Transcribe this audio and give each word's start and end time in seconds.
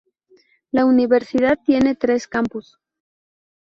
La 0.71 0.85
universidad 0.85 1.59
tiene 1.63 1.93
tres 1.93 2.27
campus. 2.27 2.79